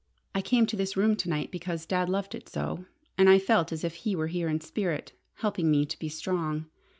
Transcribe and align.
I 0.33 0.41
came 0.41 0.65
to 0.65 0.75
this 0.75 0.97
room 0.97 1.15
to 1.17 1.29
night 1.29 1.51
because 1.51 1.85
Dad 1.85 2.09
loved 2.09 2.33
it 2.33 2.49
so, 2.49 2.85
and 3.19 3.29
I 3.29 3.37
felt 3.37 3.71
as 3.71 3.83
if 3.83 3.93
he 3.97 4.15
were 4.15 4.25
here 4.25 4.49
in 4.49 4.59
spirit, 4.59 5.13
helping 5.35 5.69
me 5.69 5.85
to 5.85 5.99
be 5.99 6.09
strong. 6.09 6.65